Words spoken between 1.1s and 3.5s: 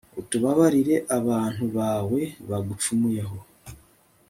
abantu bawe bagucumuyeho